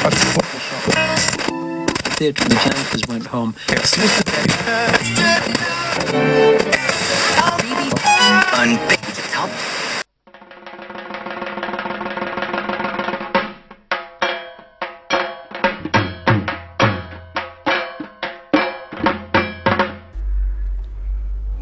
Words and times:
The, 0.00 0.08
the 2.18 2.56
Janitors 2.64 3.02
went 3.06 3.26
home. 3.26 3.54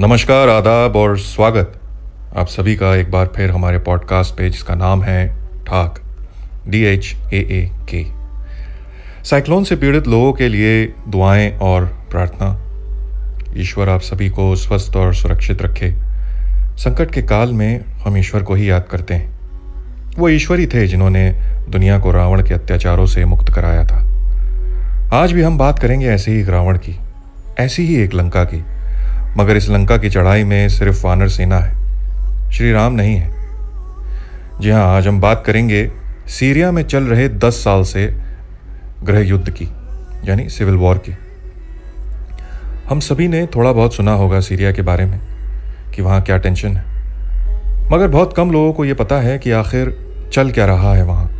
नमस्कार 0.01 0.49
आदाब 0.49 0.97
और 0.97 1.19
स्वागत 1.19 1.73
आप 2.37 2.47
सभी 2.47 2.77
का 2.77 2.95
एक 2.97 3.11
बार 3.11 3.33
फिर 3.37 3.51
हमारे 3.51 3.79
पॉडकास्ट 3.79 4.35
पे 4.35 4.51
जिसका 4.51 4.75
नाम 4.75 5.03
है 5.03 5.27
ठाक 5.65 5.99
डी 6.69 6.85
एच 6.85 7.15
ए 7.33 7.39
ए 7.51 7.71
के 7.91 8.18
साइक्लोन 9.29 9.65
से 9.65 9.77
पीड़ित 9.77 10.07
लोगों 10.07 10.33
के 10.33 10.49
लिए 10.49 10.85
दुआएँ 11.09 11.51
और 11.61 11.85
प्रार्थना। 12.11 12.47
ईश्वर 13.57 13.89
आप 13.89 14.01
सभी 14.01 14.29
को 14.29 14.57
स्वस्थ 14.57 14.97
और 14.97 15.15
सुरक्षित 15.15 15.63
रखे। 15.63 15.91
संकट 16.77 17.11
के 17.11 17.23
काल 17.23 17.53
में 17.53 17.81
हम 18.05 18.17
ईश्वर 18.17 18.43
को 18.43 18.55
ही 18.55 18.71
याद 18.71 18.87
करते 18.91 19.15
हैं। 19.15 20.17
वो 20.19 20.29
ईश्वर 20.29 20.59
ही 20.59 20.67
थे 20.67 20.87
जिन्होंने 20.87 21.31
दुनिया 21.69 21.99
को 21.99 22.13
रावण 22.13 22.43
के 22.43 22.55
अत्याचारों 22.55 23.07
से 23.07 23.25
मुक्त 23.25 23.53
कराया 23.55 23.85
था। 23.85 23.99
आज 25.13 25.33
भी 25.33 25.43
हम 25.43 25.59
बात 25.59 25.79
करेंगे 25.79 26.07
ऐसे 26.07 26.33
ही 26.33 26.43
रावण 26.45 26.79
की, 26.79 26.97
ऐसी 27.59 27.87
ही 27.87 27.97
एक 27.97 28.15
लंका 28.15 28.45
की। 28.45 28.63
मगर 29.37 29.57
इस 29.57 29.69
लंका 29.69 29.97
की 29.97 30.11
चढ़ाई 30.11 30.45
में 30.45 30.69
सिर्फ़ 30.69 31.07
वानर 31.07 31.29
सेना 31.29 31.59
है 31.59 32.51
श्री 32.51 32.73
राम 32.73 32.93
नहीं 32.93 33.17
है। 33.17 33.31
जी 34.61 34.71
हाँ 34.71 34.97
आज 34.97 35.09
हम 35.09 35.21
बात 35.21 35.43
करेंगे, 35.47 35.91
सीरिया 36.29 36.71
में 36.73 36.83
चल 36.83 37.05
रहे 37.05 37.29
दस 37.29 37.55
साल 37.55 37.83
से 37.83 38.28
गृह 39.05 39.21
युद्ध 39.21 39.51
की, 39.51 39.69
यानी 40.25 40.49
सिविल 40.49 40.75
वॉर 40.75 40.99
की। 40.99 41.17
हम 42.89 43.01
सभी 43.01 43.29
ने 43.29 43.47
थोड़ा 43.47 43.73
बहुत 43.73 43.95
सुना 43.95 44.13
होगा 44.13 44.41
सीरिया 44.41 44.73
के 44.73 44.83
बारे 44.83 45.05
में 45.05 45.21
कि 45.95 46.03
वहाँ 46.03 46.21
क्या 46.23 46.37
टेंशन 46.37 46.77
है। 46.77 46.85
मगर 47.93 48.09
बहुत 48.09 48.33
कम 48.37 48.51
लोगों 48.51 48.73
को 48.73 48.85
यह 48.85 48.95
पता 48.95 49.17
है 49.17 49.39
कि 49.39 49.51
आखिर 49.51 49.97
चल 50.33 50.51
क्या 50.51 50.67
रहा 50.67 50.95
है 50.95 51.03
वहाँ। 51.03 51.31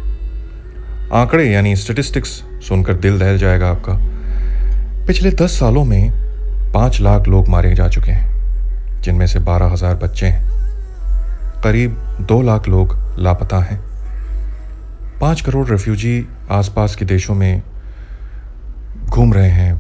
आंकड़े, 1.13 1.51
यानी 1.51 1.77
स्टेटिस्टिक्स 1.77 2.31
सुनकर 2.69 2.95
दिल 2.95 3.19
दहल 3.19 3.39
जाएगा 3.39 3.71
आपका। 3.71 3.93
पिछले 5.07 5.31
दस 5.31 5.59
सालों 5.59 5.85
में 5.85 6.11
पाँच 6.73 7.01
लाख 7.01 7.29
लोग 7.29 7.49
मारे 7.49 7.75
जा 7.75 7.89
चुके 7.89 8.13
हैं, 8.13 9.03
जिनमें 9.03 9.27
से 9.27 9.39
बारह 9.39 9.67
हज़ार 9.67 9.95
बच्चे 9.95 10.27
हैं। 10.27 10.47
करीब 11.63 11.97
दो 12.21 12.43
लाख 12.43 12.69
लोग 12.69 12.97
लापता 13.19 13.59
हैं। 13.59 13.88
पाँच 15.21 15.41
करोड़ 15.41 15.67
रेफ्यूजी 15.69 16.27
आसपास 16.51 16.95
के 16.97 17.05
देशों 17.05 17.35
में 17.35 17.63
घूम 19.05 19.33
रहे 19.35 19.51
हैं, 19.51 19.75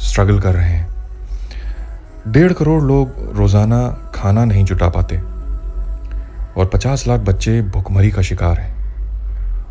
स्ट्रगल 0.00 0.40
कर 0.40 0.54
रहे 0.54 0.68
हैं। 0.68 2.32
डेढ़ 2.32 2.52
करोड़ 2.52 2.82
लोग 2.82 3.32
रोज़ाना 3.36 3.88
खाना 4.14 4.44
नहीं 4.44 4.64
जुटा 4.64 4.88
पाते 4.88 5.16
और 5.16 6.70
पचास 6.74 7.06
लाख 7.06 7.20
बच्चे 7.20 7.60
भुखमरी 7.62 8.10
का 8.10 8.22
शिकार 8.22 8.58
हैं। 8.58 8.76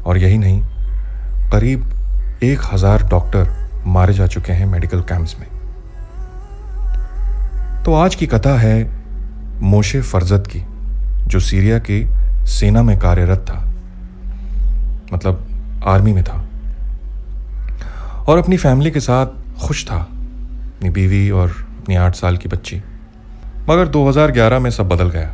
और 0.03 0.17
यही 0.17 0.37
नहीं, 0.37 0.61
करीब 1.51 2.39
एक 2.43 2.61
हज़ार 2.73 3.03
डॉक्टर 3.03 3.49
मारे 3.87 4.13
जा 4.13 4.27
चुके 4.27 4.53
हैं 4.53 4.65
मेडिकल 4.65 5.01
कैंप्स 5.01 5.35
में। 5.39 5.47
तो 7.83 7.93
आज 7.93 8.15
की 8.15 8.27
कथा 8.27 8.57
है 8.59 8.89
मोशे 9.61 10.01
फरजत 10.01 10.47
की, 10.47 10.63
जो 11.27 11.39
सीरिया 11.39 11.79
की 11.79 12.05
सेना 12.49 12.83
में 12.83 12.97
कार्यरत 12.99 13.45
था। 13.49 13.63
मतलब 15.13 15.47
आर्मी 15.85 16.13
में 16.13 16.23
था। 16.23 16.45
और 18.27 18.37
अपनी 18.37 18.57
फैमिली 18.57 18.91
के 18.91 18.99
साथ 18.99 19.27
खुश 19.61 19.85
था। 19.85 19.97
अपनी 19.97 20.89
बीवी 20.89 21.29
और 21.29 21.49
अपनी 21.49 21.95
आठ 21.95 22.15
साल 22.15 22.37
की 22.37 22.49
बच्ची। 22.49 22.81
मगर 23.69 23.87
2011 23.87 24.59
में 24.59 24.69
सब 24.69 24.89
बदल 24.89 25.09
गया। 25.09 25.33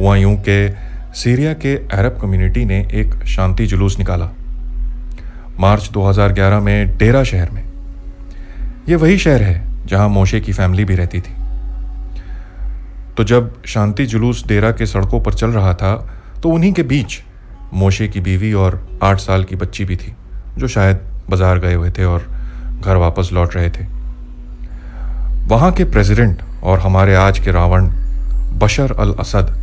हुआ 0.00 0.16
यूँ 0.16 0.36
के 0.48 0.70
सीरिया 1.14 1.52
के 1.52 1.76
अरब 1.76 2.18
कम्युनिटी 2.22 2.64
ने 2.64 2.88
एक 2.92 3.24
शांति 3.24 3.66
जुलूस 3.66 3.98
निकाला। 3.98 4.28
मार्च 5.60 5.90
2011 5.90 6.60
में 6.60 6.98
डेरा 6.98 7.24
शहर 7.24 7.50
में। 7.50 7.64
यह 8.88 8.96
वही 8.96 9.18
शहर 9.18 9.42
है 9.42 9.86
जहाँ 9.86 10.08
मोशे 10.08 10.40
की 10.40 10.52
फैमिली 10.52 10.84
भी 10.84 10.94
रहती 10.94 11.20
थी। 11.20 11.34
तो 13.16 13.24
जब 13.24 13.62
शांति 13.66 14.06
जुलूस 14.06 14.46
डेरा 14.46 14.70
के 14.70 14.86
सड़कों 14.86 15.20
पर 15.20 15.34
चल 15.34 15.50
रहा 15.50 15.74
था 15.74 16.10
तो 16.42 16.48
उन्हीं 16.48 16.72
के 16.72 16.82
बीच 16.82 17.22
मोशे 17.72 18.08
की 18.08 18.20
बीवी 18.20 18.52
और 18.52 18.80
आठ 19.02 19.18
साल 19.18 19.44
की 19.44 19.56
बच्ची 19.56 19.84
भी 19.84 19.96
थी, 19.96 20.14
जो 20.58 20.68
शायद 20.68 21.00
बाज़ार 21.30 21.58
गए 21.58 21.74
हुए 21.74 21.90
थे 21.90 22.04
और 22.04 22.26
घर 22.80 22.96
वापस 22.96 23.30
लौट 23.32 23.56
रहे 23.56 23.70
थे। 23.70 23.84
वहाँ 25.48 25.70
के 25.72 25.84
प्रेसिडेंट 25.84 26.42
और 26.62 26.78
हमारे 26.78 27.14
आज 27.14 27.38
के 27.38 27.50
रावण, 27.50 27.88
बशर 28.58 28.92
अल 28.92 29.14
असद, 29.20 29.54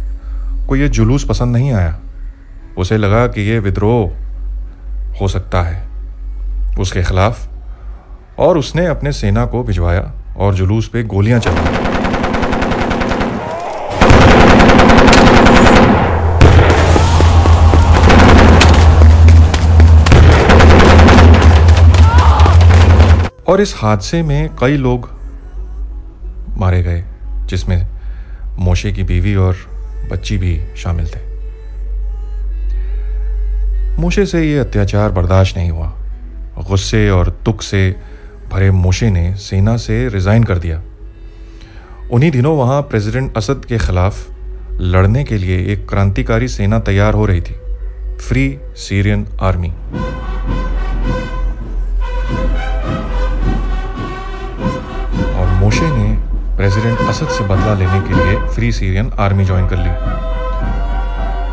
को 0.67 0.75
यह 0.75 0.87
जुलूस 0.87 1.25
पसंद 1.25 1.55
नहीं 1.55 1.71
आया। 1.71 1.97
उसे 2.77 2.97
लगा 2.97 3.27
कि 3.27 3.41
यह 3.41 3.59
विद्रोह 3.59 5.19
हो 5.21 5.27
सकता 5.27 5.61
है। 5.61 5.85
उसके 6.79 7.03
खिलाफ 7.03 7.47
और 8.39 8.57
उसने 8.57 8.85
अपने 8.85 9.11
सेना 9.11 9.45
को 9.45 9.63
भिजवाया 9.63 10.11
और 10.37 10.53
जुलूस 10.55 10.87
पे 10.87 11.03
गोलियाँ 11.03 11.39
चलाई। 11.39 11.86
और 23.47 23.61
इस 23.61 23.73
हादसे 23.77 24.21
में 24.23 24.49
कई 24.59 24.77
लोग 24.77 25.09
मारे 26.57 26.83
गए, 26.83 27.03
जिसमें 27.45 27.87
मोशे 28.59 28.91
की 28.91 29.03
बीवी 29.03 29.35
और 29.35 29.55
बच्ची 30.11 30.37
भी 30.37 30.59
शामिल 30.77 31.07
थे। 31.07 31.19
मोशे 34.01 34.25
से 34.25 34.43
ये 34.43 34.57
अत्याचार 34.59 35.11
बर्दाश्त 35.11 35.57
नहीं 35.57 35.69
हुआ। 35.71 35.93
गुस्से 36.67 37.09
और 37.09 37.29
तुक 37.45 37.61
से 37.61 37.95
भरे 38.51 38.71
मोशे 38.71 39.09
ने 39.09 39.35
सेना 39.35 39.77
से 39.77 40.07
रिजाइन 40.09 40.43
कर 40.43 40.57
दिया। 40.57 40.81
उन्हीं 42.11 42.31
दिनों 42.31 42.57
वहाँ 42.57 42.81
प्रेसिडेंट 42.81 43.37
असद 43.37 43.65
के 43.65 43.77
खिलाफ 43.77 44.27
लड़ने 44.81 45.23
के 45.23 45.37
लिए 45.37 45.73
एक 45.73 45.89
क्रांतिकारी 45.89 46.47
सेना 46.47 46.79
तैयार 46.79 47.13
हो 47.13 47.25
रही 47.25 47.41
थी, 47.41 47.55
फ्री 48.17 48.59
सीरियन 48.75 49.27
आर्मी। 49.41 49.73
मोशे 55.67 55.87
ने 55.91 56.55
प्रेसिडेंट 56.57 56.99
असद 56.99 57.27
से 57.27 57.43
बदला 57.43 57.73
लेने 57.73 57.99
के 58.01 58.13
लिए 58.13 58.35
फ्री 58.47 58.71
सीरियन 58.71 59.09
आर्मी 59.19 59.45
ज्वाइन 59.45 59.65
कर 59.67 59.77
ली। 59.77 59.89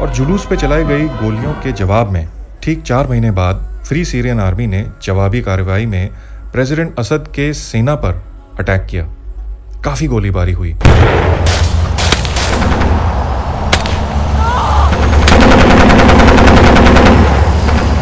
और 0.03 0.11
जुलूस 0.11 0.47
पे 0.47 0.57
चलाई 0.57 0.85
गई 0.85 1.09
गोलियों 1.23 1.53
के 1.63 1.73
जवाब 1.73 2.11
में, 2.11 2.29
ठीक 2.63 2.83
चार 2.83 3.07
महीने 3.07 3.31
बाद 3.31 3.65
फ्री 3.89 4.05
सीरियन 4.05 4.41
आर्मी 4.41 4.67
ने 4.67 4.85
जवाबी 5.03 5.41
कार्रवाई 5.41 5.87
में 5.87 6.11
प्रेसिडेंट 6.53 6.99
असद 6.99 7.33
के 7.35 7.53
सेना 7.55 7.95
पर 7.95 8.23
अटैक 8.61 8.87
किया। 8.87 9.05
काफ़ी 9.83 10.07
गोलीबारी 10.07 10.53
हुई। 10.53 10.73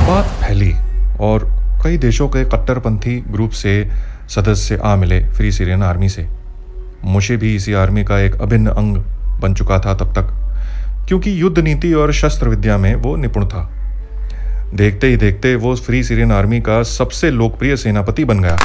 बात 0.06 0.27
फैली 0.44 0.73
और 1.21 1.50
कई 1.84 1.97
देशों 1.99 2.29
के 2.29 2.44
कट्टरपंथी 2.44 3.21
ग्रुप 3.29 3.50
से 3.50 3.73
सदस्य 4.34 4.76
आ 4.76 4.94
मिले 4.97 5.20
फ्री 5.28 5.53
सीरियन 5.53 5.82
आर्मी 5.82 6.09
से। 6.09 6.26
मुझे 7.04 7.37
भी 7.37 7.54
इसी 7.56 7.72
आर्मी 7.75 8.04
का 8.04 8.19
एक 8.19 8.41
अभिन्न 8.43 8.70
अंग 8.70 8.97
बन 9.41 9.54
चुका 9.54 9.78
था 9.78 9.94
तब 9.94 10.12
तक, 10.15 10.28
क्योंकि 11.09 11.41
युद्ध 11.43 11.59
नीति 11.59 11.93
और 11.94 12.12
शस्त्र 12.12 12.48
विद्या 12.48 12.76
में 12.78 12.94
वो 12.94 13.15
निपुण 13.16 13.47
था। 13.47 13.69
देखते 14.75 15.06
ही 15.06 15.16
देखते 15.16 15.54
वो 15.56 15.75
फ्री 15.76 16.03
सीरियन 16.04 16.32
आर्मी 16.32 16.61
का 16.61 16.82
सबसे 16.82 17.31
लोकप्रिय 17.31 17.76
सेनापति 17.76 18.25
बन 18.25 18.40
गया। 18.40 18.56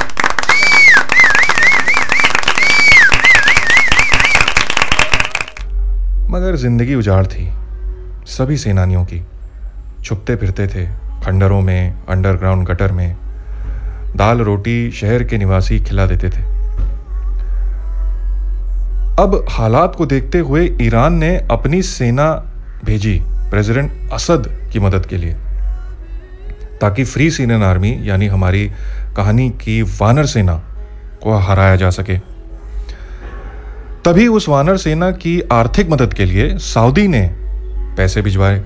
मगर 6.30 6.56
ज़िंदगी 6.56 6.94
उजाड़ 6.94 7.26
थी 7.26 7.48
सभी 8.28 8.56
सेनानियों 8.56 9.04
की। 9.04 9.22
छुपते 10.04 10.36
फिरते 10.36 10.66
थे 10.66 10.86
खंडरों 11.24 11.60
में 11.60 12.06
अंडरग्राउंड 12.08 12.66
गटर 12.68 12.92
में 12.92 13.16
दाल 14.16 14.38
रोटी 14.38 14.90
शहर 14.90 15.24
के 15.24 15.38
निवासी 15.38 15.80
खिला 15.80 16.06
देते 16.06 16.28
थे। 16.28 16.42
अब 19.22 19.46
हालात 19.50 19.94
को 19.96 20.06
देखते 20.06 20.38
हुए 20.38 20.76
ईरान 20.82 21.14
ने 21.14 21.36
अपनी 21.50 21.82
सेना 21.82 22.30
भेजी 22.84 23.20
प्रेसिडेंट 23.50 24.10
असद 24.12 24.70
की 24.72 24.80
मदद 24.80 25.06
के 25.06 25.16
लिए, 25.16 25.34
ताकि 26.80 27.04
फ्री 27.04 27.30
सीनियन 27.30 27.62
आर्मी, 27.62 27.98
यानी 28.02 28.26
हमारी 28.26 28.70
कहानी 29.16 29.50
की 29.50 29.82
वानर 29.82 30.26
सेना 30.26 30.54
को 31.22 31.36
हराया 31.36 31.76
जा 31.76 31.90
सके। 31.90 32.18
तभी 34.04 34.26
उस 34.28 34.48
वानर 34.48 34.76
सेना 34.76 35.10
की 35.10 35.40
आर्थिक 35.52 35.90
मदद 35.90 36.14
के 36.14 36.24
लिए 36.24 36.58
सऊदी 36.58 37.08
ने 37.08 37.30
पैसे 37.96 38.22
भिजवाए। 38.22 38.64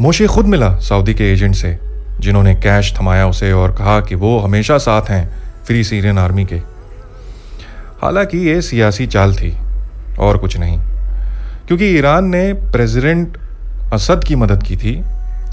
मोशे 0.00 0.26
खुद 0.26 0.46
मिला 0.46 0.74
सऊदी 0.76 1.14
के 1.14 1.32
एजेंट 1.32 1.54
से। 1.54 1.85
जिन्होंने 2.20 2.54
कैश 2.54 2.92
थमाया 3.00 3.26
उसे 3.26 3.52
और 3.52 3.72
कहा 3.72 4.00
कि 4.00 4.14
वो 4.14 4.38
हमेशा 4.38 4.78
साथ 4.78 5.10
हैं 5.10 5.28
फ्री 5.66 5.84
सीरियन 5.84 6.18
आर्मी 6.18 6.44
के। 6.44 6.56
हालाँकि 8.02 8.38
ये 8.38 8.60
सियासी 8.62 9.06
चाल 9.06 9.34
थी 9.34 9.56
और 10.18 10.38
कुछ 10.38 10.56
नहीं। 10.56 10.78
क्योंकि 11.66 11.86
ईरान 11.86 12.24
ने 12.24 12.52
प्रेसिडेंट 12.52 13.38
असद 13.92 14.24
की 14.24 14.36
मदद 14.36 14.62
की 14.62 14.76
थी 14.76 15.02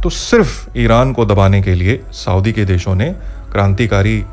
तो 0.04 0.10
सिर्फ़ 0.10 0.77
ईरान 0.77 1.13
को 1.13 1.25
दबाने 1.25 1.62
के 1.62 1.75
लिए 1.75 2.01
सऊदी 2.12 2.51
के 2.51 2.65
देशों 2.65 2.95
ने 2.95 3.10
क्रांतिकारी 3.51 4.24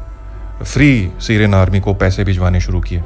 फ्री 0.64 1.10
सीरियन 1.20 1.54
आर्मी 1.54 1.80
को 1.80 1.94
पैसे 1.94 2.24
भिजवाने 2.24 2.60
शुरू 2.60 2.80
किए। 2.80 3.02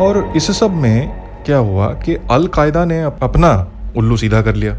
और 0.00 0.32
इस 0.36 0.58
सब 0.58 0.70
में 0.70 1.08
क्या 1.46 1.56
हुआ 1.56 1.86
कि 1.86 2.16
अलकायदा 2.30 2.84
ने 2.84 3.02
अपना 3.02 3.68
उल्लू 3.96 4.16
सीधा 4.16 4.42
कर 4.42 4.54
लिया। 4.54 4.72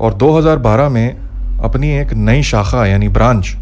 और 0.00 0.14
2012 0.14 0.88
में 0.88 1.16
अपनी 1.64 1.90
एक 1.90 2.12
नई 2.12 2.42
शाखा, 2.42 2.86
यानी 2.86 3.08
ब्रांच, 3.08 3.56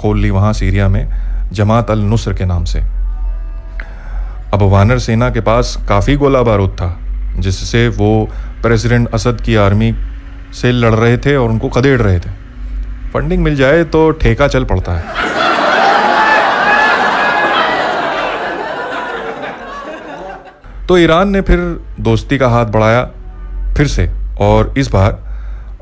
खोल 0.00 0.18
ली 0.18 0.30
वहाँ 0.30 0.52
सीरिया 0.52 0.88
में, 0.88 1.08
जमात 1.52 1.90
अल 1.90 1.98
नुसर 1.98 2.32
के 2.32 2.44
नाम 2.44 2.64
से। 2.64 2.80
अब 4.54 4.62
वानर 4.62 4.98
सेना 4.98 5.30
के 5.30 5.40
पास 5.40 5.78
काफ़ी 5.88 6.16
गोला 6.16 6.42
बारूद 6.42 6.70
था, 6.70 6.98
जिससे 7.38 7.88
वो 7.88 8.28
प्रेसिडेंट 8.62 9.08
असद 9.08 9.40
की 9.40 9.56
आर्मी 9.56 9.94
से 10.52 10.72
लड़ 10.72 10.94
रहे 10.94 11.18
थे 11.18 11.36
और 11.36 11.48
उनको 11.48 11.68
कदेड़ 11.68 12.02
रहे 12.02 12.18
थे। 12.18 12.30
फंडिंग 13.14 13.42
मिल 13.42 13.56
जाए 13.56 13.84
तो 13.84 14.10
ठेका 14.10 14.48
चल 14.48 14.64
पड़ता 14.64 14.92
है। 14.92 15.04
तो 20.88 20.96
ईरान 20.98 21.28
ने 21.28 21.40
फिर 21.40 21.58
दोस्ती 22.00 22.36
का 22.38 22.48
हाथ 22.48 22.66
बढ़ाया, 22.66 23.02
फिर 23.76 23.86
से, 23.86 24.10
और 24.40 24.74
इस 24.78 24.88
बार 24.88 25.18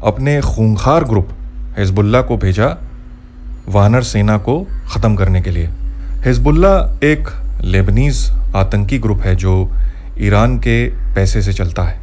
अपने 0.04 0.40
खूंखार 0.40 1.04
ग्रुप 1.04 1.28
हिजबुल्ला 1.78 2.20
को 2.22 2.36
भेजा 2.36 2.66
वानर 3.68 4.02
सेना 4.02 4.36
को 4.38 4.58
ख़त्म 4.92 5.16
करने 5.16 5.42
के 5.42 5.50
लिए। 5.50 5.68
हिजबुल्ला 6.24 6.76
एक 7.04 7.28
लेबनीज 7.64 8.30
आतंकी 8.56 8.98
ग्रुप 8.98 9.20
है 9.20 9.34
जो 9.36 9.54
ईरान 10.18 10.56
के 10.58 10.86
पैसे 11.14 11.42
से 11.42 11.52
चलता 11.52 11.82
है। 11.82 11.98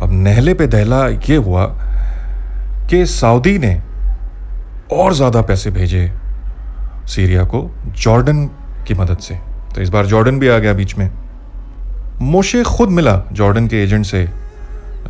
अब 0.00 0.12
नहले 0.12 0.54
पे 0.54 0.66
दहला 0.66 1.06
ये 1.08 1.36
हुआ 1.36 1.64
कि 2.90 3.04
सऊदी 3.06 3.56
ने 3.58 3.74
और 4.92 5.14
ज़्यादा 5.14 5.42
पैसे 5.42 5.70
भेजे 5.70 6.10
सीरिया 7.06 7.44
को 7.44 7.68
जॉर्डन 7.96 8.44
की 8.88 8.94
मदद 8.94 9.18
से। 9.18 9.38
तो 9.74 9.80
इस 9.82 9.88
बार 9.88 10.06
जॉर्डन 10.06 10.38
भी 10.38 10.48
आ 10.48 10.58
गया 10.58 10.72
बीच 10.72 10.96
में। 10.98 11.10
मोशे 12.22 12.62
खुद 12.62 12.88
मिला 12.88 13.22
जॉर्डन 13.32 13.66
के 13.66 13.82
एजेंट 13.84 14.04
से, 14.06 14.28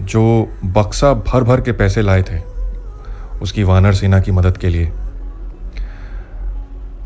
जो 0.01 0.23
बक्सा 0.65 1.13
भर 1.15 1.45
भर 1.45 1.61
के 1.61 1.73
पैसे 1.73 2.03
लाए 2.03 2.23
थे 2.23 2.41
उसकी 3.43 3.63
वानर 3.63 3.93
सेना 3.93 4.21
की 4.21 4.33
मदद 4.33 4.57
के 4.57 4.69
लिए। 4.69 4.91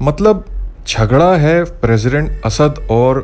मतलब 0.02 0.44
झगड़ा 0.88 1.34
है 1.36 1.62
प्रेसिडेंट 1.64 2.40
असद 2.44 2.86
और 2.90 3.20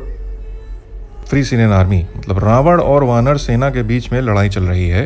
फ्री 1.29 1.43
सीनियन 1.43 1.71
आर्मी। 1.71 2.05
मतलब 2.17 2.39
रावण 2.39 2.81
और 2.81 3.03
वानर 3.03 3.37
सेना 3.37 3.69
के 3.69 3.83
बीच 3.83 4.11
में 4.11 4.21
लड़ाई 4.21 4.49
चल 4.49 4.63
रही 4.63 4.87
है 4.89 5.05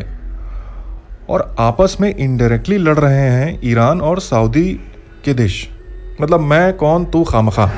और 1.30 1.54
आपस 1.58 1.96
में 2.00 2.14
इनडायरेक्टली 2.14 2.78
लड़ 2.78 2.98
रहे 2.98 3.28
हैं 3.30 3.58
ईरान 3.64 4.00
और 4.00 4.20
सऊदी 4.20 4.70
के 5.24 5.34
देश। 5.34 5.68
मतलब 6.20 6.40
मैं 6.40 6.72
कौन, 6.72 7.04
तू 7.04 7.24
खामखा। 7.24 7.70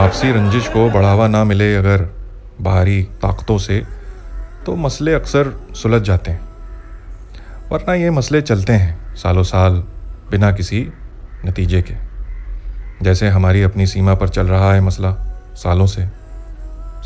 आपसी 0.00 0.30
रंजिश 0.32 0.68
को 0.68 0.88
बढ़ावा 0.90 1.26
ना 1.28 1.42
मिले 1.44 1.74
अगर 1.76 2.02
बाहरी 2.60 3.02
ताकतों 3.02 3.58
से 3.58 3.76
तो 4.66 4.76
मसले 4.76 5.14
अक्सर 5.14 5.50
सुलझ 5.76 6.02
जाते 6.02 6.30
हैं। 6.30 6.40
वरना 7.70 7.94
ये 7.94 8.10
मसले 8.10 8.40
चलते 8.42 8.72
हैं 8.72 9.14
सालों 9.16 9.42
साल 9.42 9.74
बिना 10.30 10.52
किसी 10.52 10.80
नतीजे 11.46 11.82
के। 11.82 11.94
जैसे 13.04 13.28
हमारी 13.28 13.62
अपनी 13.62 13.86
सीमा 13.86 14.14
पर 14.14 14.28
चल 14.28 14.46
रहा 14.46 14.72
है 14.74 14.80
मसला 14.80 15.12
सालों 15.56 15.86
से। 15.86 16.08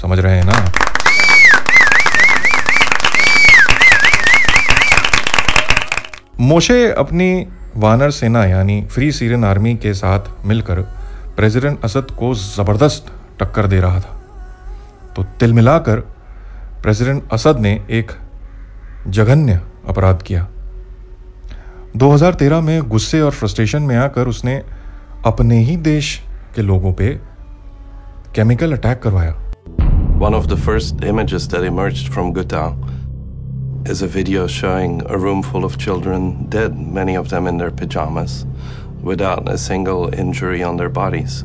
समझ 0.03 0.19
रहे 0.19 0.37
हैं 0.37 0.45
ना 0.45 0.65
मोशे 6.41 6.93
अपनी 6.93 7.47
वानर 7.77 8.11
सेना 8.11 8.45
यानी 8.47 8.83
फ्री 8.85 9.13
सीरियन 9.13 9.45
आर्मी 9.45 9.75
के 9.77 9.95
साथ 9.95 10.21
मिलकर 10.47 11.04
प्रेसिडेंट 11.37 11.85
असद 11.85 12.11
को 12.19 12.35
ज़बरदस्त 12.35 13.13
टक्कर 13.41 13.67
दे 13.67 13.81
रहा 13.81 14.01
था 14.01 14.13
तो 15.17 15.23
तिल 15.41 15.53
मिलाकर 15.53 16.01
प्रेसिडेंट 16.83 17.23
असद 17.33 17.59
ने 17.61 17.73
एक 17.99 18.11
जघन्य 19.17 19.61
अपराध 19.89 20.23
किया 20.27 20.47
2013 22.03 22.63
में 22.63 22.89
गुस्से 22.89 23.21
और 23.21 23.31
फ्रस्ट्रेशन 23.33 23.83
में 23.83 23.97
आकर 23.97 24.29
उसने 24.29 24.57
अपने 25.27 25.59
ही 25.65 25.77
देश 25.89 26.19
के 26.57 26.63
लोगों 26.63 26.93
पे 26.93 27.09
केमिकल 28.35 28.77
अटैक 28.77 29.03
करवाया 29.03 29.35
One 30.19 30.35
of 30.35 30.47
the 30.49 30.57
first 30.57 31.03
images 31.05 31.47
that 31.49 31.65
emerged 31.65 32.13
from 32.15 32.33
Ghouta 32.33 32.65
is 33.87 34.01
a 34.03 34.07
video 34.09 34.47
showing 34.47 35.03
a 35.07 35.19
room 35.19 35.43
full 35.43 35.65
of 35.65 35.77
children 35.77 36.29
dead, 36.49 36.79
many 36.99 37.17
of 37.17 37.29
them 37.29 37.47
in 37.47 37.59
their 37.59 37.71
pajamas, 37.73 38.37
without 39.05 39.49
a 39.49 39.59
single 39.59 40.13
injury 40.15 40.63
on 40.63 40.77
their 40.77 40.89
bodies. 40.89 41.45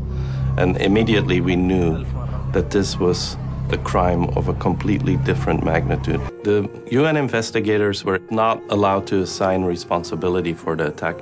And 0.58 0.78
immediately 0.78 1.42
we 1.42 1.56
knew 1.56 2.06
that 2.54 2.72
this 2.72 2.98
was 2.98 3.38
a 3.72 3.78
crime 3.78 4.24
of 4.36 4.48
a 4.48 4.54
completely 4.56 5.18
different 5.18 5.64
magnitude. 5.64 6.20
The 6.44 6.68
UN 6.92 7.18
investigators 7.18 8.04
were 8.04 8.20
not 8.32 8.62
allowed 8.70 9.06
to 9.08 9.22
assign 9.22 9.64
responsibility 9.64 10.54
for 10.54 10.76
the 10.76 10.88
attack, 10.88 11.18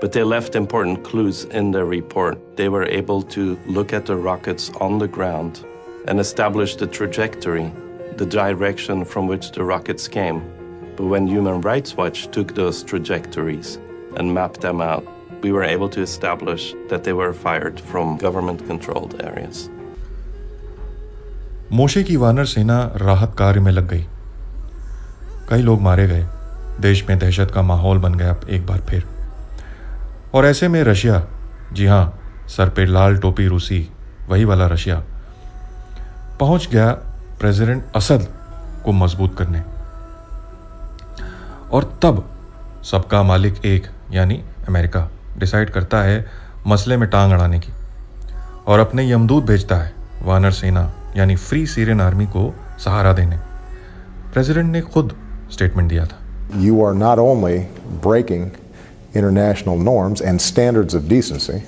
but 0.00 0.12
they 0.12 0.22
left 0.22 0.56
important 0.56 1.04
clues 1.04 1.44
in 1.44 1.70
their 1.70 1.84
report. 1.84 2.38
They 2.56 2.70
were 2.70 2.86
able 2.86 3.22
to 3.22 3.58
look 3.66 3.92
at 3.92 4.06
the 4.06 4.16
rockets 4.16 4.70
on 4.80 4.98
the 4.98 5.08
ground 5.08 5.66
and 6.08 6.18
establish 6.18 6.76
the 6.76 6.86
trajectory, 6.86 7.70
the 8.16 8.24
direction 8.24 9.04
from 9.04 9.26
which 9.26 9.52
the 9.52 9.62
rockets 9.62 10.08
came. 10.08 10.40
But 10.96 11.06
when 11.06 11.26
Human 11.26 11.60
Rights 11.60 11.94
Watch 11.96 12.30
took 12.30 12.54
those 12.54 12.82
trajectories 12.82 13.78
and 14.16 14.32
mapped 14.32 14.62
them 14.62 14.80
out, 14.80 15.06
we 15.42 15.52
were 15.52 15.64
able 15.64 15.88
to 15.88 16.02
establish 16.02 16.74
that 16.88 17.04
they 17.04 17.12
were 17.12 17.32
fired 17.32 17.80
from 17.90 18.16
government 18.18 18.66
controlled 18.70 19.14
areas. 19.28 19.68
मोशे 21.72 22.02
की 22.04 22.16
वानर 22.16 22.44
सेना 22.52 22.78
राहत 23.00 23.34
कार्य 23.38 23.60
में 23.60 23.70
लग 23.72 23.88
गई 23.88 24.06
कई 25.50 25.62
लोग 25.62 25.80
मारे 25.80 26.06
गए 26.08 26.26
देश 26.80 27.04
में 27.08 27.18
दहशत 27.18 27.50
का 27.54 27.62
माहौल 27.62 27.98
बन 27.98 28.14
गया 28.14 28.34
एक 28.56 28.66
बार 28.66 28.80
फिर 28.88 29.04
और 30.34 30.46
ऐसे 30.46 30.68
में 30.68 30.82
रशिया 30.84 31.22
जी 31.72 31.86
हाँ 31.86 32.04
सर 32.56 32.68
पे 32.76 32.86
लाल 32.86 33.16
टोपी 33.18 33.46
रूसी 33.48 33.86
वही 34.28 34.44
वाला 34.44 34.66
रशिया 34.66 35.02
पहुँच 36.40 36.68
गया 36.72 36.90
प्रेसिडेंट 37.40 37.84
असद 37.96 38.26
को 38.84 38.92
मज़बूत 38.92 39.36
करने 39.38 39.62
और 41.76 41.84
तब 42.02 42.24
सबका 42.90 43.22
मालिक 43.22 43.64
एक 43.66 43.86
यानी 44.12 44.42
अमेरिका 44.68 45.08
डिसाइड 45.38 45.70
करता 45.70 46.02
है 46.02 46.24
मसले 46.66 46.96
में 46.96 47.08
टांग 47.10 47.32
अड़ाने 47.32 47.58
की। 47.58 47.72
और 48.66 48.78
अपने 48.78 49.10
यमदूत 49.10 49.44
भेजता 49.44 49.76
है 49.76 49.92
वानर 50.24 50.50
सेना, 50.52 50.92
यानी 51.16 51.36
फ्री 51.36 51.66
सीरियन 51.66 52.00
आर्मी 52.00 52.26
को 52.26 52.52
सहारा 52.84 53.12
देने। 53.12 53.36
प्रेसिडेंट 54.32 54.72
ने 54.72 54.80
खुद 54.80 55.14
स्टेटमेंट 55.52 55.88
दिया 55.88 56.04
था। 56.06 56.18
You 56.56 56.84
are 56.84 56.94
not 56.94 57.18
only 57.18 57.58
breaking 58.06 58.50
international 59.16 59.78
norms 59.84 60.22
and 60.22 60.40
standards 60.40 60.94
of 60.94 61.02
decency 61.08 61.62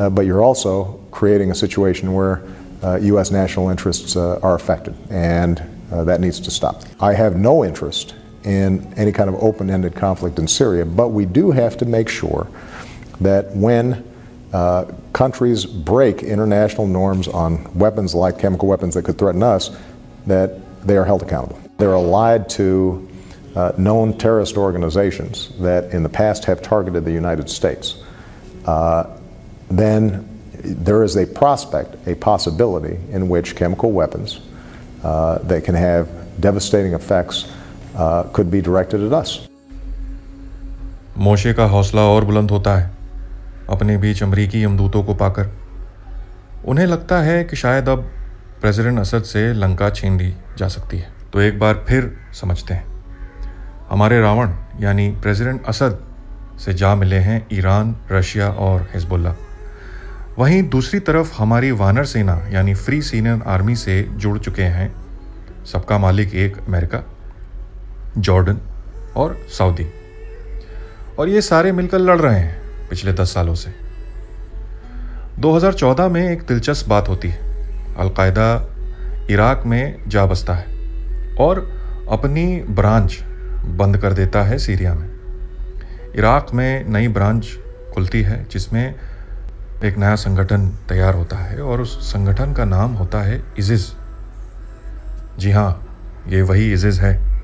but 0.00 0.24
you 0.24 0.36
are 0.38 0.44
also 0.46 0.82
creating 1.18 1.50
a 1.50 1.54
situation 1.54 2.08
where 2.08 2.98
US 3.04 3.32
national 3.32 3.70
interests 3.70 4.16
are 4.18 4.52
affected 4.52 4.94
and 5.12 5.60
that 5.92 6.20
needs 6.20 6.44
to 6.44 6.50
stop 6.50 7.04
I 7.04 7.14
have 7.14 7.36
no 7.38 7.64
interest 7.64 8.14
in 8.46 8.78
any 8.98 9.12
kind 9.12 9.34
of 9.34 9.40
open 9.44 9.70
ended 9.70 9.98
conflict 10.00 10.40
in 10.40 10.46
Syria 10.46 10.84
but 10.84 11.14
we 11.16 11.24
do 11.40 11.50
have 11.52 11.78
to 11.80 11.86
make 11.86 12.10
sure 12.10 12.48
that 13.21 13.55
when 13.55 14.03
uh, 14.53 14.85
countries 15.13 15.65
break 15.65 16.23
international 16.23 16.87
norms 16.87 17.27
on 17.27 17.73
weapons 17.73 18.13
like 18.13 18.37
chemical 18.37 18.67
weapons 18.67 18.93
that 18.93 19.03
could 19.03 19.17
threaten 19.17 19.41
us, 19.41 19.75
that 20.27 20.59
they 20.85 20.97
are 20.97 21.05
held 21.05 21.23
accountable. 21.23 21.59
They're 21.77 21.93
allied 21.93 22.49
to 22.49 23.09
uh, 23.55 23.71
known 23.77 24.17
terrorist 24.17 24.57
organizations 24.57 25.49
that 25.59 25.91
in 25.93 26.03
the 26.03 26.09
past 26.09 26.45
have 26.45 26.61
targeted 26.61 27.05
the 27.05 27.11
United 27.11 27.49
States. 27.49 28.03
Uh, 28.65 29.17
then 29.69 30.27
there 30.63 31.03
is 31.03 31.17
a 31.17 31.25
prospect, 31.25 31.95
a 32.07 32.15
possibility 32.15 32.97
in 33.11 33.27
which 33.29 33.55
chemical 33.55 33.91
weapons 33.91 34.39
uh, 35.03 35.39
that 35.39 35.63
can 35.63 35.75
have 35.75 36.07
devastating 36.39 36.93
effects 36.93 37.51
uh, 37.95 38.23
could 38.33 38.49
be 38.49 38.61
directed 38.61 39.01
at 39.01 39.13
us. 39.13 39.47
मोशे 41.17 41.53
का 41.53 41.65
हौसला 41.69 42.01
और 42.01 42.25
बुलंद 42.25 42.51
होता 42.51 42.75
है 42.77 42.89
अपने 43.70 43.96
बीच 43.96 44.22
अमरीकी 44.22 44.64
यमदूतों 44.64 45.04
को 45.04 45.14
पाकर। 45.14 45.48
उन्हें 46.64 46.86
लगता 46.86 47.18
है 47.18 47.44
कि 47.44 47.56
शायद 47.56 47.88
अब 47.88 48.10
प्रेसिडेंट 48.60 48.98
असद 48.98 49.22
से 49.22 49.52
लंका 49.52 49.90
छीन 49.90 50.18
ली 50.18 50.34
जा 50.58 50.68
सकती 50.68 50.98
है। 50.98 51.08
तो 51.32 51.40
एक 51.40 51.58
बार 51.58 51.84
फिर 51.88 52.20
समझते 52.32 52.74
हैं। 52.74 53.04
हमारे 53.90 54.20
रावण, 54.20 54.52
यानी 54.80 55.10
प्रेसिडेंट 55.10 55.66
असद, 55.66 56.04
से 56.58 56.74
जा 56.74 56.94
मिले 56.94 57.16
हैं 57.16 57.46
ईरान, 57.52 57.96
रशिया 58.12 58.50
और 58.50 58.88
हिजबुल्ला 58.94 59.34
वहीं 60.38 60.68
दूसरी 60.68 61.00
तरफ़ 61.00 61.34
हमारी 61.38 61.70
वानर 61.70 62.04
सेना, 62.04 62.46
यानी 62.50 62.74
फ्री 62.74 63.02
सीनियर 63.02 63.42
आर्मी 63.46 63.76
से 63.76 64.08
जुड़ 64.10 64.38
चुके 64.38 64.62
हैं 64.62 64.94
सबका 65.64 65.98
मालिक 65.98 66.34
एक 66.34 66.56
अमेरिका, 66.56 67.04
जॉर्डन 68.18 68.58
और 69.16 69.46
सऊदी। 69.58 69.86
और 71.18 71.28
ये 71.28 71.42
सारे 71.42 71.72
मिलकर 71.72 71.98
लड़ 71.98 72.20
रहे 72.20 72.40
हैं। 72.40 72.57
पिछले 72.90 73.12
दस 73.12 73.34
सालों 73.34 73.54
से। 73.54 73.74
2014 75.38 76.08
में 76.08 76.30
एक 76.30 76.42
दिलचस्प 76.42 76.88
बात 76.88 77.08
होती 77.08 77.28
है। 77.28 77.38
अलकायदा 77.96 78.74
इराक 79.30 79.62
में 79.66 80.08
जा 80.08 80.26
बसता 80.26 80.54
है 80.54 80.64
और 81.34 81.78
अपनी 82.10 82.64
ब्रांच 82.70 83.22
बंद 83.64 83.98
कर 83.98 84.12
देता 84.12 84.42
है 84.42 84.58
सीरिया 84.58 84.94
में। 84.94 85.08
इराक 86.16 86.46
में 86.54 86.88
नई 86.88 87.08
ब्रांच 87.08 87.58
खुलती 87.94 88.22
है, 88.22 88.46
जिसमें 88.50 88.94
एक 89.84 89.98
नया 89.98 90.14
संगठन 90.14 90.68
तैयार 90.68 91.14
होता 91.14 91.36
है 91.36 91.62
और 91.62 91.80
उस 91.80 92.12
संगठन 92.12 92.52
का 92.52 92.64
नाम 92.64 92.92
होता 92.92 93.22
है 93.22 93.42
इजिज। 93.58 93.92
जी 95.38 95.50
हाँ 95.50 95.84
ये 96.28 96.42
वही 96.42 96.72
इजिज 96.72 97.00
है। 97.00 97.42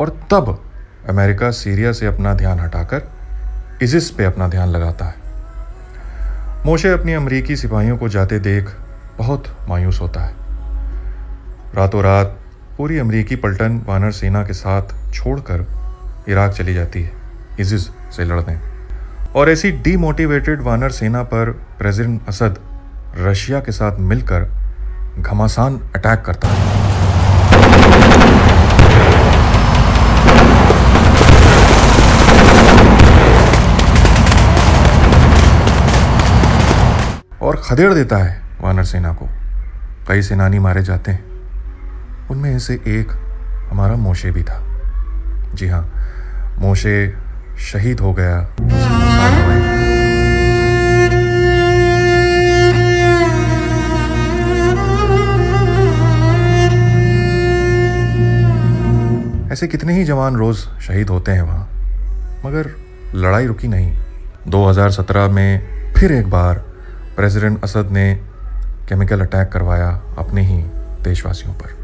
और 0.00 0.08
तब 0.30 0.64
अमेरिका 1.08 1.50
सीरिया 1.50 1.92
से 1.92 2.06
अपना 2.06 2.34
ध्यान 2.34 2.60
हटाकर 2.60 3.19
इजिस 3.82 4.10
पे 4.10 4.24
अपना 4.24 4.48
ध्यान 4.48 4.68
लगाता 4.68 5.04
है। 5.04 5.14
मोशे 6.66 6.88
अपनी 6.88 7.12
अमरीकी 7.12 7.56
सिपाहियों 7.56 7.98
को 7.98 8.08
जाते 8.08 8.38
देख 8.38 8.70
बहुत 9.18 9.56
मायूस 9.68 10.00
होता 10.00 10.20
है। 10.20 10.34
रातों 11.74 12.02
रात 12.02 12.36
पूरी 12.78 12.98
अमरीकी 12.98 13.36
पलटन 13.36 13.80
वानर 13.86 14.10
सेना 14.10 14.42
के 14.42 14.52
साथ 14.52 15.12
छोड़कर 15.12 15.66
इराक 16.28 16.52
चली 16.52 16.74
जाती 16.74 17.02
है 17.02 17.12
इजिज 17.60 17.90
से 18.16 18.24
लड़ने। 18.24 18.58
और 19.36 19.50
ऐसी 19.50 19.70
डीमोटिवेटेड 19.70 20.62
वानर 20.62 20.90
सेना 20.90 21.22
पर 21.22 21.50
प्रेसिडेंट 21.78 22.28
असद 22.28 22.58
रशिया 23.16 23.60
के 23.60 23.72
साथ 23.72 23.98
मिलकर 23.98 24.50
घमासान 25.18 25.80
अटैक 25.96 26.22
करता 26.22 26.48
है। 26.48 26.79
खदेड़ 37.70 37.92
देता 37.94 38.16
है 38.16 38.42
वानर 38.60 38.84
सेना 38.84 39.12
को। 39.12 39.26
कई 40.08 40.22
सेनानी 40.22 40.58
मारे 40.58 40.82
जाते 40.82 41.10
हैं। 41.10 41.24
उनमें 42.28 42.58
से 42.58 42.74
एक 42.74 43.12
हमारा 43.70 43.96
मोशे 43.96 44.30
भी 44.30 44.42
था। 44.42 44.80
जी 45.54 45.68
हाँ 45.68 45.92
मोशे 46.58 47.14
शहीद 47.58 48.00
हो 48.00 48.14
गया। 48.14 48.38
ऐसे 59.52 59.66
कितने 59.66 59.94
ही 59.94 60.04
जवान 60.04 60.36
रोज 60.36 60.56
शहीद 60.56 61.10
होते 61.10 61.32
हैं 61.32 61.42
वहाँ, 61.42 61.68
मगर 62.46 62.70
लड़ाई 63.14 63.46
रुकी 63.46 63.68
नहीं। 63.68 63.92
2017 64.48 65.28
में 65.28 65.60
फिर 65.94 66.12
एक 66.12 66.30
बार 66.30 66.69
प्रेसिडेंट 67.20 67.64
असद 67.64 67.90
ने 67.92 68.14
केमिकल 68.88 69.20
अटैक 69.20 69.48
करवाया 69.48 69.88
अपने 70.18 70.42
ही 70.42 70.56
देशवासियों 71.04 71.52
पर। 71.54 71.78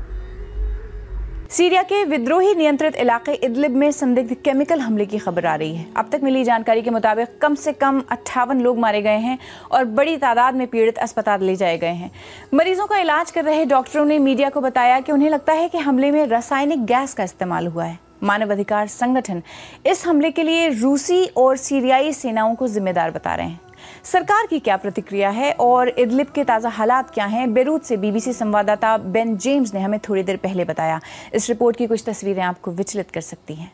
सीरिया 1.50 1.82
के 1.82 2.04
विद्रोही 2.04 2.54
नियंत्रित 2.54 2.96
इलाके 2.96 3.32
इदलिब 3.32 3.76
में 3.76 3.90
संदिग्ध 3.92 4.34
केमिकल 4.34 4.80
हमले 4.80 5.06
की 5.06 5.18
खबर 5.18 5.46
आ 5.46 5.54
रही 5.54 5.74
है। 5.76 5.86
अब 5.96 6.08
तक 6.12 6.20
मिली 6.22 6.44
जानकारी 6.44 6.82
के 6.82 6.90
मुताबिक 6.90 7.38
कम 7.42 7.54
से 7.54 7.72
कम 7.72 8.02
अट्ठावन 8.10 8.60
लोग 8.60 8.78
मारे 8.78 9.02
गए 9.02 9.18
हैं 9.18 9.38
और 9.70 9.84
बड़ी 9.84 10.16
तादाद 10.16 10.54
में 10.54 10.66
पीड़ित 10.66 10.98
अस्पताल 10.98 11.42
ले 11.42 11.56
जाए 11.56 11.78
गए 11.78 11.92
हैं। 11.92 12.10
मरीजों 12.54 12.86
का 12.86 12.98
इलाज 12.98 13.30
कर 13.30 13.44
रहे 13.44 13.64
डॉक्टरों 13.64 14.04
ने 14.04 14.18
मीडिया 14.18 14.48
को 14.48 14.60
बताया 14.60 15.00
कि 15.00 15.12
उन्हें 15.12 15.30
लगता 15.30 15.52
है 15.52 15.68
कि 15.68 15.78
हमले 15.78 16.10
में 16.10 16.26
रासायनिक 16.26 16.84
गैस 16.84 17.14
का 17.14 17.24
इस्तेमाल 17.24 17.66
हुआ 17.66 17.84
है। 17.84 17.98
मानवाधिकार 18.22 18.86
संगठन 18.86 19.42
इस 19.86 20.06
हमले 20.06 20.30
के 20.30 20.42
लिए 20.42 20.68
रूसी 20.68 21.24
और 21.36 21.56
सीरियाई 21.56 22.12
सेनाओं 22.12 22.54
को 22.54 22.68
जिम्मेदार 22.68 23.10
बता 23.10 23.34
रहे 23.34 23.46
हैं। 23.46 23.60
सरकार 24.06 24.46
की 24.46 24.58
क्या 24.58 24.76
प्रतिक्रिया 24.76 25.28
है 25.30 25.50
और 25.60 25.88
इदलिब 25.88 26.26
के 26.34 26.42
ताज़ा 26.44 26.68
हालात 26.68 27.10
क्या 27.10 27.24
हैं? 27.24 27.52
बेरूत 27.54 27.84
से 27.84 27.96
बीबीसी 27.96 28.32
संवाददाता 28.32 28.96
बेन 28.96 29.36
जेम्स 29.36 29.72
ने 29.74 29.80
हमें 29.80 29.98
थोड़ी 29.98 30.22
देर 30.22 30.36
पहले 30.36 30.64
बताया। 30.64 31.00
इस 31.34 31.48
रिपोर्ट 31.48 31.76
की 31.76 31.86
कुछ 31.86 32.04
तस्वीरें 32.06 32.42
आपको 32.42 32.70
विचलित 32.70 33.10
कर 33.10 33.20
सकती 33.20 33.54
हैं। 33.54 33.72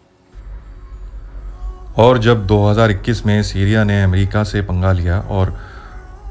और 1.99 2.19
जब 2.19 2.47
2021 2.47 3.25
में 3.27 3.43
सीरिया 3.43 3.85
ने 3.85 4.03
अमेरिका 4.03 4.45
से 4.45 4.63
पंगा 4.63 4.93
लिया 4.93 5.19
और 5.21 5.57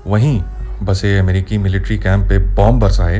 वहीं 0.07 0.41
बसे 0.83 1.17
अमेरिकी 1.19 1.57
मिलिट्री 1.57 1.97
कैंप 1.97 2.27
पे 2.29 2.37
बॉम्ब 2.55 2.81
बरसाए, 2.81 3.19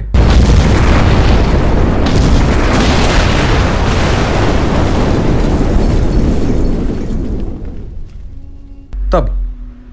तब 9.11 9.37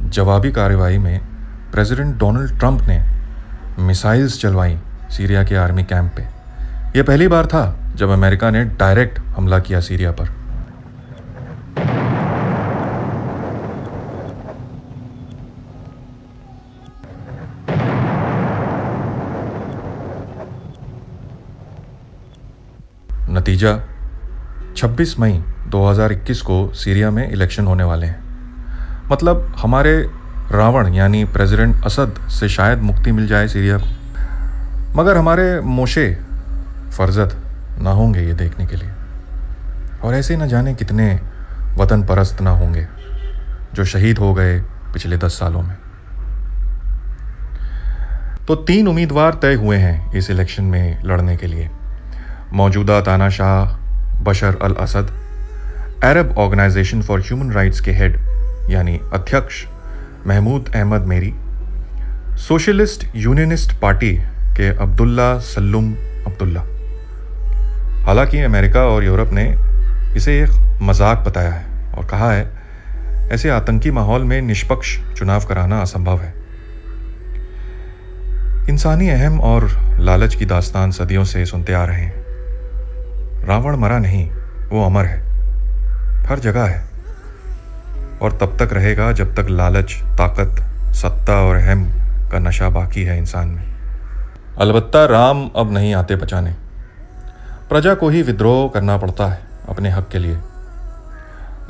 जवाबी 0.09 0.50
कार्रवाई 0.53 0.99
में 0.99 1.21
प्रेसिडेंट 1.73 2.17
डोनाल्ड 2.17 2.59
ट्रंप 2.59 2.83
ने 2.83 3.03
मिसाइल्स 3.83 4.41
चलवाई 4.41 4.79
सीरिया 5.11 5.45
के 5.45 5.57
आर्मी 5.57 5.85
कैंप 5.85 6.12
पे। 6.17 6.23
यह 6.99 7.03
पहली 7.03 7.29
बार 7.29 7.47
था 7.47 7.93
जब 7.95 8.11
अमेरिका 8.11 8.50
ने 8.50 8.65
डायरेक्ट 8.65 9.19
हमला 9.19 9.59
किया 9.59 9.81
सीरिया 9.81 10.12
पर। 10.12 10.37
नतीजा 23.31 23.79
26 24.77 25.19
मई 25.21 25.43
2021 25.69 26.41
को 26.41 26.73
सीरिया 26.75 27.11
में 27.11 27.31
इलेक्शन 27.31 27.67
होने 27.67 27.85
वाले 27.85 28.07
हैं। 28.07 28.27
मतलब 29.12 29.55
हमारे 29.59 30.11
रावण, 30.53 30.93
यानी 30.95 31.25
प्रेसिडेंट 31.25 31.85
असद 31.85 32.15
से 32.31 32.49
शायद 32.49 32.79
मुक्ति 32.79 33.12
मिल 33.12 33.27
जाए 33.27 33.49
सीरिया 33.49 33.79
को। 33.79 34.97
मगर 34.97 35.17
हमारे 35.17 35.61
मोशे 35.61 36.19
फर्जत 36.99 37.37
ना 37.83 37.91
होंगे 37.91 38.21
ये 38.21 38.33
देखने 38.33 38.67
के 38.67 38.77
लिए। 38.77 38.91
और 40.05 40.15
ऐसे 40.15 40.37
न 40.37 40.49
जाने 40.49 40.75
कितने 40.75 41.21
वतन 41.77 42.03
परस्त 42.03 42.41
ना 42.41 42.50
होंगे, 42.50 42.87
जो 43.75 43.85
शहीद 43.85 44.19
हो 44.19 44.35
गए 44.35 44.61
पिछले 44.93 45.17
दस 45.17 45.38
सालों 45.38 45.62
में। 45.62 45.77
तो 48.47 48.55
तीन 48.55 48.88
उम्मीदवार 48.88 49.35
तय 49.35 49.55
हुए 49.55 49.77
हैं 49.77 50.12
इस 50.12 50.31
इलेक्शन 50.31 50.65
में 50.65 51.03
लड़ने 51.05 51.37
के 51.37 51.47
लिए। 51.47 51.71
मौजूदा 52.53 53.00
तानाशाह 53.00 54.23
Bashar 54.23 54.59
al 54.62 54.75
Assad 54.75 55.11
Arab 56.05 56.35
organization 56.38 57.03
for 57.03 57.21
human 57.21 57.53
rights 57.53 57.81
के 57.81 57.93
हेड 57.93 58.17
यानी 58.70 59.00
अध्यक्ष 59.12 59.66
महमूद 60.26 60.72
अहमद 60.75 61.02
मेरी, 61.02 61.34
सोशलिस्ट 62.38 63.06
यूनियनिस्ट 63.16 63.72
पार्टी 63.80 64.12
के 64.56 64.76
अब्दुल्ला 64.76 65.38
सल्लुम 65.38 65.94
अब्दुल्ला। 66.26 66.60
हालाँकि 68.06 68.40
अमेरिका 68.40 68.80
और 68.80 69.04
यूरोप 69.04 69.32
ने 69.32 69.44
इसे 70.16 70.42
एक 70.42 70.78
मज़ाक 70.82 71.18
बताया 71.18 71.50
है 71.50 71.92
और 71.92 72.04
कहा 72.04 72.32
है, 72.32 72.50
ऐसे 73.32 73.50
आतंकी 73.50 73.90
माहौल 73.90 74.22
में 74.22 74.40
निष्पक्ष 74.42 74.98
चुनाव 75.14 75.44
कराना 75.44 75.80
असंभव 75.80 76.20
है। 76.20 76.34
इंसानी 78.68 79.08
अहम 79.08 79.40
और 79.40 79.68
लालच 80.00 80.34
की 80.34 80.44
दास्तान 80.44 80.90
सदियों 80.90 81.25
से 81.25 81.46
सुनते 81.46 81.72
आ 81.72 81.84
रहे 81.84 82.00
हैं। 82.00 83.46
रावण 83.46 83.76
मरा 83.76 83.98
नहीं, 83.98 84.30
वो 84.72 84.84
अमर 84.87 85.04
है। 85.04 85.20
हर 86.26 86.38
जगह 86.38 86.64
है। 86.64 86.88
और 88.22 88.32
तब 88.32 88.56
तक 88.60 88.72
रहेगा 88.72 89.12
जब 89.12 89.34
तक 89.34 89.46
लालच, 89.50 89.94
ताकत, 89.94 90.62
सत्ता 90.94 91.34
और 91.44 91.56
अहम 91.56 91.84
का 92.30 92.38
नशा 92.38 92.68
बाकी 92.68 93.02
है 93.02 93.18
इंसान 93.18 93.48
में। 93.48 93.64
अलबत्ता 94.60 95.04
राम 95.04 95.50
अब 95.56 95.72
नहीं 95.72 95.94
आते 95.94 96.16
बचाने। 96.16 96.54
प्रजा 97.68 97.94
को 97.94 98.08
ही 98.08 98.22
विद्रोह 98.22 98.68
करना 98.68 98.96
पड़ता 98.96 99.26
है 99.26 99.40
अपने 99.68 99.90
हक 99.90 100.08
के 100.08 100.18
लिए। 100.18 100.38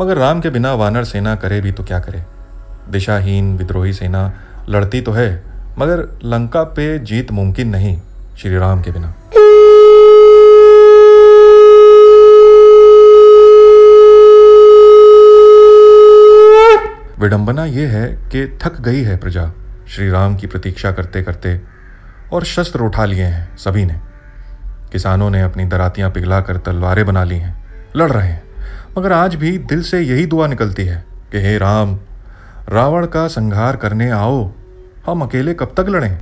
मगर 0.00 0.16
राम 0.16 0.40
के 0.40 0.50
बिना 0.50 0.74
वानर 0.74 1.04
सेना 1.04 1.34
करे 1.34 1.60
भी 1.60 1.72
तो 1.72 1.84
क्या 1.84 1.98
करे? 1.98 2.24
दिशाहीन 2.90 3.56
विद्रोही 3.56 3.92
सेना 3.92 4.32
लड़ती 4.68 5.00
तो 5.00 5.12
है, 5.12 5.42
मगर 5.78 6.18
लंका 6.24 6.62
पे 6.62 6.98
जीत 6.98 7.32
मुमकिन 7.32 7.68
नहीं 7.68 8.00
श्री 8.38 8.58
राम 8.58 8.82
के 8.82 8.90
बिना। 8.90 9.14
विडंबना 17.18 17.64
यह 17.64 17.88
है 17.88 18.06
कि 18.06 18.58
थक 18.62 18.80
गई 18.80 19.02
है 19.02 19.16
प्रजा। 19.16 19.50
श्री 19.88 20.08
राम 20.10 20.36
की 20.36 20.46
प्रतीक्षा 20.46 20.92
करते 20.92 21.22
करते 21.22 21.60
और 22.32 22.44
शस्त्र 22.44 22.80
उठा 22.80 23.04
लिए 23.04 23.22
हैं 23.22 23.56
सभी 23.56 23.84
ने। 23.84 23.94
किसानों 24.92 25.30
ने 25.30 25.42
अपनी 25.42 25.64
दरातियाँ 25.64 26.10
पिघलाकर 26.10 26.56
तलवारें 26.56 27.04
बना 27.06 27.24
ली 27.24 27.36
हैं, 27.36 27.64
लड़ 27.96 28.10
रहे 28.12 28.28
हैं। 28.28 28.42
मगर 28.98 29.12
आज 29.12 29.34
भी 29.34 29.58
दिल 29.58 29.82
से 29.82 30.00
यही 30.00 30.26
दुआ 30.26 30.46
निकलती 30.46 30.84
है 30.84 31.04
कि 31.32 31.38
हे 31.38 31.58
राम, 31.58 31.98
रावण 32.68 33.06
का 33.06 33.26
संहार 33.28 33.76
करने 33.76 34.10
आओ। 34.10 34.50
हम 35.06 35.22
अकेले 35.22 35.54
कब 35.54 35.74
तक 35.76 35.86
लड़ें? 35.88 36.12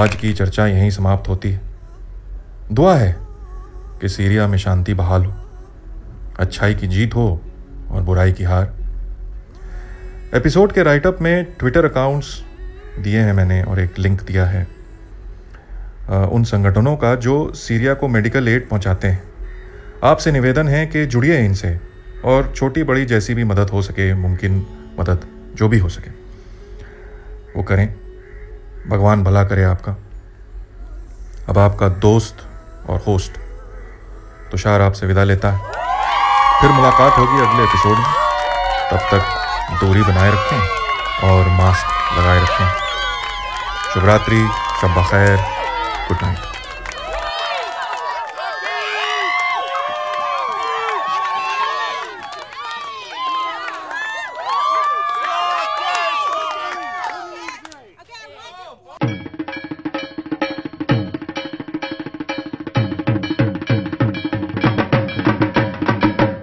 आज 0.00 0.14
की 0.14 0.32
चर्चा 0.34 0.66
यहीं 0.66 0.90
समाप्त 0.90 1.28
होती 1.28 1.50
है। 1.52 1.60
दुआ 2.72 2.94
है 2.96 3.16
कि 4.00 4.08
सीरिया 4.08 4.46
में 4.48 4.56
शांति 4.58 4.94
बहाल 4.94 5.24
हो, 5.24 5.34
अच्छाई 6.38 6.74
की 6.74 6.86
जीत 6.86 7.14
हो 7.14 7.42
और 7.90 8.02
बुराई 8.02 8.32
की 8.32 8.44
हार। 8.44 8.72
एपिसोड 10.34 10.72
के 10.72 10.82
राइटअप 10.82 11.18
में 11.22 11.44
ट्विटर 11.44 11.84
अकाउंट्स 11.84 12.42
दिए 13.00 13.20
हैं 13.20 13.32
मैंने 13.32 13.62
और 13.62 13.80
एक 13.80 13.98
लिंक 13.98 14.22
दिया 14.22 14.46
है। 14.46 14.66
उन 16.08 16.44
संगठनों 16.44 16.96
का 16.96 17.14
जो 17.14 17.52
सीरिया 17.54 17.94
को 17.94 18.08
मेडिकल 18.08 18.48
एड 18.48 18.68
पहुंचाते 18.68 19.08
हैं। 19.08 19.22
आपसे 20.04 20.32
निवेदन 20.32 20.68
है 20.68 20.86
कि 20.86 21.06
जुड़िए 21.06 21.44
इनसे 21.44 21.78
और 22.24 22.52
छोटी 22.56 22.82
बड़ी 22.82 23.04
जैसी 23.06 23.34
भी 23.34 23.44
मदद 23.44 23.70
हो 23.70 23.82
सके, 23.82 24.14
मुमकिन 24.14 24.66
मदद 25.00 25.28
जो 25.54 25.68
भी 25.68 25.78
हो 25.78 25.88
सके। 25.88 26.10
वो 27.56 27.62
करें। 27.62 27.94
भगवान 28.90 29.24
भला 29.24 29.44
करे 29.44 29.64
आपका। 29.64 29.92
अब 31.48 31.58
आपका 31.58 31.88
दोस्त 31.88 32.48
और 32.90 33.04
होस्ट 33.06 33.32
तुषार 34.50 34.80
आपसे 34.80 35.06
विदा 35.06 35.24
लेता 35.24 35.50
है। 35.50 35.58
फिर 36.60 36.70
मुलाकात 36.70 37.18
होगी 37.18 37.46
अगले 37.46 37.62
एपिसोड 37.62 37.98
में। 37.98 38.12
तब 38.90 38.96
तक 38.96 39.22
दूरी 39.84 40.02
बनाए 40.02 40.30
रखें 40.30 40.68
और 41.28 41.48
मास्क 41.48 42.18
लगाए 42.18 42.42
रखें। 42.42 42.68
शुभरात्रि, 43.94 44.48
शब 44.82 44.88
बखैर, 44.88 45.36
गुड 46.08 46.18
नाइट। 46.22 46.49